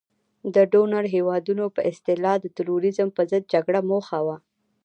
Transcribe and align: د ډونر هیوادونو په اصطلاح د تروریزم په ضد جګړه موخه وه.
د 0.55 0.57
ډونر 0.71 1.03
هیوادونو 1.15 1.65
په 1.75 1.81
اصطلاح 1.91 2.35
د 2.41 2.45
تروریزم 2.57 3.07
په 3.17 3.21
ضد 3.29 3.43
جګړه 3.53 3.79
موخه 3.89 4.19
وه. 4.25 4.37